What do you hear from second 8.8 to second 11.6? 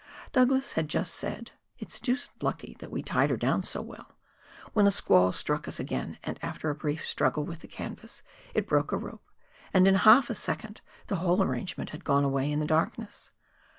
a rope, and in half a second the whole